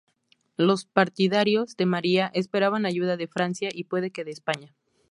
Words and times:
Los 0.57 0.85
partidarios 0.85 1.77
de 1.77 1.85
María 1.85 2.31
esperaban 2.33 2.87
ayuda 2.87 3.17
de 3.17 3.27
Francia 3.27 3.69
y 3.71 3.83
puede 3.83 4.09
que 4.09 4.23
de 4.23 4.31
España. 4.31 4.73